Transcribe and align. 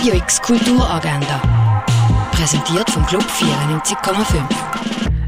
Radio 0.00 0.14
X 0.14 0.40
Kulturagenda. 0.40 1.42
Präsentiert 2.32 2.88
vom 2.88 3.04
Club 3.04 3.22
94,5. 3.22 4.42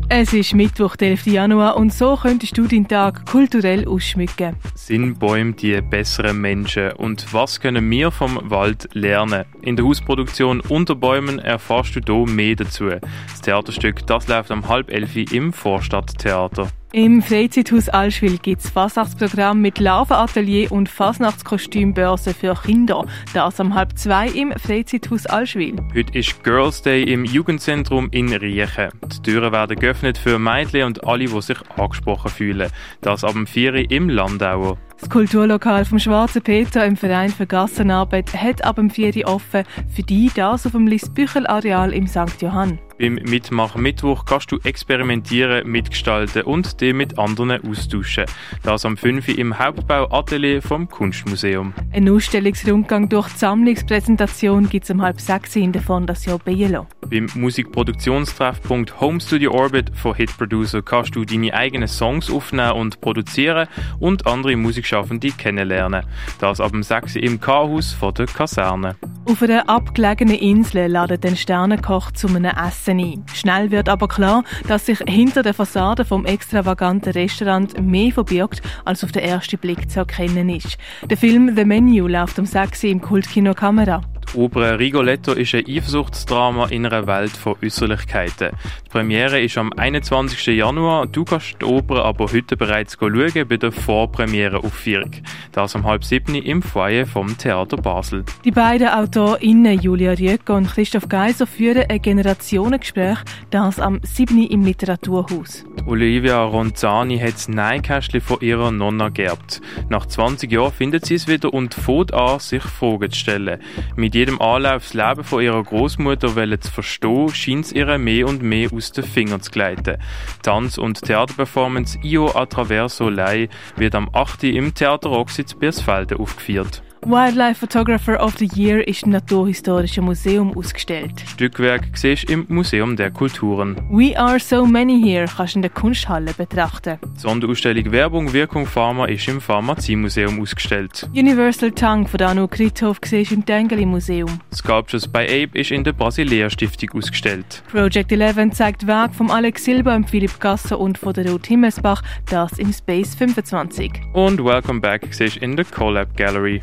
Es 0.08 0.32
ist 0.32 0.54
Mittwoch, 0.54 0.96
der 0.96 1.10
11. 1.10 1.26
Januar 1.26 1.76
und 1.76 1.92
so 1.92 2.16
könntest 2.16 2.56
du 2.56 2.66
deinen 2.66 2.88
Tag 2.88 3.26
kulturell 3.26 3.86
ausschmücken. 3.86 4.56
Sind 4.74 5.18
Bäume 5.18 5.52
die 5.52 5.78
besseren 5.82 6.40
Menschen 6.40 6.92
und 6.92 7.34
was 7.34 7.60
können 7.60 7.90
wir 7.90 8.10
vom 8.10 8.40
Wald 8.44 8.88
lernen? 8.94 9.44
In 9.60 9.76
der 9.76 9.84
Hausproduktion 9.84 10.60
Unter 10.60 10.94
Bäumen 10.94 11.38
erfährst 11.38 11.94
du 12.08 12.24
hier 12.24 12.34
mehr 12.34 12.56
dazu. 12.56 12.88
Das 12.88 13.42
Theaterstück 13.42 14.06
das 14.06 14.26
läuft 14.26 14.50
am 14.50 14.68
halb 14.68 14.90
elf 14.90 15.14
im 15.16 15.52
Vorstadttheater. 15.52 16.68
Im 16.94 17.22
Freizeithaus 17.22 17.88
Allschwil 17.88 18.36
gibt 18.36 18.62
es 18.62 18.68
Fasnachtsprogramm 18.68 19.62
mit 19.62 19.78
Larvenatelier 19.78 20.70
und 20.70 20.90
Fasnachtskostümbörse 20.90 22.34
für 22.34 22.54
Kinder. 22.54 23.06
Das 23.32 23.58
am 23.60 23.74
halb 23.74 23.96
zwei 23.96 24.28
im 24.28 24.52
Freizeithaus 24.52 25.24
Allschwil. 25.24 25.76
Heute 25.94 26.18
ist 26.18 26.44
Girls 26.44 26.82
Day 26.82 27.04
im 27.04 27.24
Jugendzentrum 27.24 28.10
in 28.10 28.30
Riechen. 28.34 28.90
Die 29.06 29.22
Türen 29.22 29.52
werden 29.52 29.78
geöffnet 29.78 30.18
für 30.18 30.38
Mädchen 30.38 30.82
und 30.82 31.02
alle, 31.06 31.24
die 31.24 31.40
sich 31.40 31.56
angesprochen 31.78 32.30
fühlen. 32.30 32.70
Das 33.00 33.24
ab 33.24 33.32
dem 33.32 33.46
4 33.46 33.90
im 33.90 34.10
Landauer. 34.10 34.76
Das 35.02 35.10
Kulturlokal 35.10 35.84
vom 35.84 35.98
Schwarzen 35.98 36.42
Peter 36.42 36.86
im 36.86 36.96
Verein 36.96 37.30
für 37.30 37.44
Gassenarbeit 37.44 38.32
hat 38.34 38.64
ab 38.64 38.76
dem 38.76 38.88
4 38.88 39.26
offen. 39.26 39.64
Für 39.92 40.02
die 40.04 40.30
das 40.32 40.64
auf 40.64 40.72
dem 40.72 40.86
Lisbüchel-Areal 40.86 41.92
im 41.92 42.06
St. 42.06 42.40
Johann. 42.40 42.78
Beim 43.00 43.14
Mitmachen 43.14 43.82
Mittwoch 43.82 44.24
kannst 44.24 44.52
du 44.52 44.60
experimentieren, 44.62 45.68
mitgestalten 45.68 46.42
und 46.42 46.80
dich 46.80 46.94
mit 46.94 47.18
anderen 47.18 47.68
austauschen. 47.68 48.26
Das 48.62 48.84
am 48.84 48.96
5 48.96 49.26
im 49.26 49.58
Hauptbau-Atelier 49.58 50.62
vom 50.62 50.88
Kunstmuseum. 50.88 51.74
Ein 51.92 52.08
Ausstellungsrundgang 52.08 53.08
durch 53.08 53.28
die 53.30 53.38
Sammlungspräsentation 53.38 54.68
gibt 54.68 54.84
es 54.84 54.90
um 54.90 55.02
halb 55.02 55.20
sechs 55.20 55.56
in 55.56 55.72
der 55.72 55.82
Fondation 55.82 56.38
Bielo. 56.44 56.86
Beim 57.12 57.26
Musikproduktionstreffpunkt 57.34 58.98
Home 58.98 59.20
Studio 59.20 59.52
Orbit 59.52 59.94
von 59.94 60.14
Hit 60.14 60.34
Producer 60.38 60.80
kannst 60.80 61.14
du 61.14 61.26
deine 61.26 61.52
eigenen 61.52 61.86
Songs 61.86 62.30
aufnehmen 62.30 62.72
und 62.72 63.02
produzieren 63.02 63.68
und 64.00 64.26
andere 64.26 64.56
Musikschaffende 64.56 65.28
kennenlernen. 65.28 66.06
Das 66.38 66.58
ab 66.58 66.70
dem 66.72 66.82
6 66.82 67.16
im 67.16 67.38
K-Haus 67.38 67.92
von 67.92 68.14
der 68.14 68.24
Kaserne. 68.24 68.96
Auf 69.26 69.42
einer 69.42 69.68
abgelegenen 69.68 70.36
Insel 70.36 70.86
ladet 70.86 71.26
ein 71.26 71.36
Sternenkoch 71.36 72.12
zu 72.12 72.28
einem 72.28 72.46
Essen 72.46 72.98
ein. 72.98 73.26
Schnell 73.34 73.70
wird 73.70 73.90
aber 73.90 74.08
klar, 74.08 74.42
dass 74.66 74.86
sich 74.86 75.00
hinter 75.06 75.42
der 75.42 75.52
Fassade 75.52 76.06
vom 76.06 76.24
extravaganten 76.24 77.12
Restaurant 77.12 77.78
mehr 77.78 78.12
verbirgt, 78.12 78.62
als 78.86 79.04
auf 79.04 79.12
den 79.12 79.24
ersten 79.24 79.58
Blick 79.58 79.90
zu 79.90 79.98
erkennen 79.98 80.48
ist. 80.48 80.78
Der 81.10 81.18
Film 81.18 81.54
The 81.54 81.66
Menu 81.66 82.08
läuft 82.08 82.38
um 82.38 82.46
6 82.46 82.84
Uhr 82.84 82.90
im 82.90 83.02
Kultkino 83.02 83.52
Kamera. 83.52 84.00
Oper 84.34 84.78
Rigoletto 84.78 85.32
ist 85.32 85.54
ein 85.54 85.64
Eifersuchtsdrama 85.68 86.66
in 86.68 86.86
einer 86.86 87.06
Welt 87.06 87.32
von 87.32 87.54
Äußerlichkeiten. 87.62 88.52
Die 88.86 88.88
Premiere 88.88 89.40
ist 89.40 89.58
am 89.58 89.72
21. 89.74 90.46
Januar. 90.56 91.06
Du 91.06 91.24
kannst 91.24 91.56
die 91.60 91.64
Oper 91.66 92.04
aber 92.04 92.32
heute 92.32 92.56
bereits 92.56 92.96
schauen 92.98 93.48
bei 93.48 93.56
der 93.56 93.72
Vorpremiere-Aufführung. 93.72 95.10
Das 95.52 95.74
um 95.74 95.84
halb 95.84 96.04
sieben 96.04 96.34
im 96.34 96.62
Foyer 96.62 97.06
vom 97.06 97.36
Theater 97.36 97.76
Basel. 97.76 98.24
Die 98.44 98.50
beiden 98.50 98.88
AutorInnen 98.88 99.78
Julia 99.80 100.12
Riecker 100.12 100.56
und 100.56 100.68
Christoph 100.68 101.08
Geiser 101.08 101.46
führen 101.46 101.84
ein 101.88 102.00
Generationengespräch, 102.00 103.18
das 103.50 103.78
am 103.78 104.00
7. 104.02 104.46
im 104.46 104.64
Literaturhaus. 104.64 105.64
Olivia 105.84 106.42
Ronzani 106.44 107.18
hat 107.18 107.34
das 107.34 107.48
Neinkästchen 107.48 108.20
von 108.20 108.40
ihrer 108.40 108.70
Nonna 108.70 109.08
geerbt. 109.08 109.60
Nach 109.88 110.06
20 110.06 110.50
Jahren 110.50 110.72
findet 110.72 111.04
sie 111.04 111.16
es 111.16 111.26
wieder 111.26 111.52
und 111.52 111.74
fängt 111.74 112.14
an, 112.14 112.38
sich 112.38 112.62
Fragen 112.62 113.10
zu 113.10 113.18
stellen. 113.18 113.60
Mit 113.96 114.14
jedem 114.14 114.40
Anlauf 114.40 114.82
das 114.82 114.94
Leben 114.94 115.24
von 115.24 115.42
ihrer 115.42 115.62
Großmutter 115.62 116.28
zu 116.60 116.70
verstehen, 116.70 117.28
scheint 117.34 117.66
es 117.66 117.72
ihr 117.72 117.98
mehr 117.98 118.28
und 118.28 118.42
mehr 118.42 118.72
aus 118.72 118.92
den 118.92 119.04
Fingern 119.04 119.40
zu 119.40 119.50
gleiten. 119.50 119.98
Tanz- 120.42 120.78
und 120.78 121.02
Theaterperformance 121.02 121.98
Io 122.02 122.30
a 122.30 122.46
Traverso 122.46 123.08
Lei 123.08 123.48
wird 123.76 123.94
am 123.94 124.08
8. 124.12 124.44
im 124.44 124.74
Theater 124.74 125.08
Roxitz 125.08 125.54
Biersfelden 125.54 126.18
aufgeführt. 126.18 126.82
Wildlife 127.04 127.58
Photographer 127.58 128.16
of 128.22 128.38
the 128.38 128.48
Year 128.54 128.86
ist 128.86 129.02
im 129.02 129.10
Naturhistorischen 129.10 130.04
Museum 130.04 130.56
ausgestellt. 130.56 131.12
Stückwerk 131.26 131.88
siehst 131.94 132.30
im 132.30 132.46
Museum 132.48 132.94
der 132.94 133.10
Kulturen. 133.10 133.76
We 133.90 134.16
Are 134.16 134.38
So 134.38 134.64
Many 134.64 135.02
Here 135.02 135.26
kannst 135.26 135.54
du 135.54 135.58
in 135.58 135.62
der 135.62 135.72
Kunsthalle 135.72 136.32
betrachten. 136.32 136.98
Die 137.02 137.20
Sonderausstellung 137.20 137.90
Werbung, 137.90 138.32
Wirkung, 138.32 138.66
Pharma 138.66 139.06
ist 139.06 139.26
im 139.26 139.40
Pharmaziemuseum 139.40 140.40
ausgestellt. 140.40 141.08
Universal 141.12 141.72
Tongue 141.72 142.06
von 142.06 142.18
Danu 142.18 142.46
Krithoff 142.46 142.98
siehst 143.04 143.32
im 143.32 143.44
Tengeli 143.44 143.84
Museum. 143.84 144.38
Sculptures 144.54 145.08
by 145.08 145.24
Ape 145.24 145.58
ist 145.58 145.72
in 145.72 145.82
der 145.82 145.94
Basilea 145.94 146.50
Stiftung 146.50 146.90
ausgestellt. 146.92 147.64
Project 147.68 148.12
11 148.12 148.52
zeigt 148.52 148.86
Werk 148.86 149.12
von 149.12 149.28
Alex 149.28 149.64
Silber, 149.64 150.00
Philipp 150.08 150.38
Gasser 150.38 150.78
und 150.78 150.98
von 150.98 151.12
der 151.12 151.28
Ruth 151.28 151.48
Himmelsbach, 151.48 152.00
das 152.30 152.60
im 152.60 152.72
Space 152.72 153.16
25. 153.16 153.90
Und 154.12 154.44
Welcome 154.44 154.80
Back 154.80 155.12
siehst 155.12 155.38
in 155.38 155.56
der 155.56 155.64
Collab 155.64 156.16
Gallery. 156.16 156.62